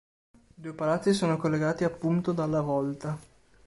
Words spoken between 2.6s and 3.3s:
volta.